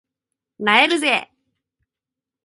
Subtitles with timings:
[0.59, 1.29] 萎えるぜ